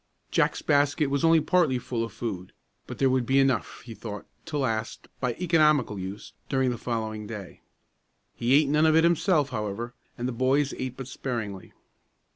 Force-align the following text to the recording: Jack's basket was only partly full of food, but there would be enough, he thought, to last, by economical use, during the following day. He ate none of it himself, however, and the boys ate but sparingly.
Jack's 0.31 0.63
basket 0.63 1.11
was 1.11 1.23
only 1.23 1.39
partly 1.39 1.77
full 1.77 2.03
of 2.03 2.11
food, 2.11 2.53
but 2.87 2.97
there 2.97 3.07
would 3.11 3.23
be 3.27 3.37
enough, 3.37 3.81
he 3.81 3.93
thought, 3.93 4.25
to 4.45 4.57
last, 4.57 5.07
by 5.19 5.33
economical 5.35 5.99
use, 5.99 6.33
during 6.49 6.71
the 6.71 6.77
following 6.79 7.27
day. 7.27 7.61
He 8.33 8.55
ate 8.55 8.67
none 8.67 8.87
of 8.87 8.95
it 8.95 9.03
himself, 9.03 9.49
however, 9.51 9.93
and 10.17 10.27
the 10.27 10.31
boys 10.31 10.73
ate 10.79 10.97
but 10.97 11.07
sparingly. 11.07 11.73